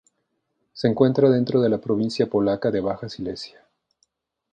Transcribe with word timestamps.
Se 0.73 0.87
encuentra 0.87 1.29
dentro 1.29 1.61
de 1.61 1.69
la 1.69 1.77
provincia 1.77 2.25
polaca 2.27 2.71
de 2.71 2.79
Baja 2.81 3.07
Silesia. 3.07 3.63